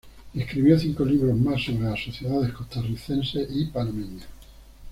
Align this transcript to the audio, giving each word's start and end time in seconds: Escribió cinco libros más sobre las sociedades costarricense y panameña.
Escribió 0.33 0.79
cinco 0.79 1.05
libros 1.05 1.37
más 1.37 1.63
sobre 1.63 1.81
las 1.87 2.03
sociedades 2.03 2.51
costarricense 2.53 3.45
y 3.51 3.65
panameña. 3.67 4.25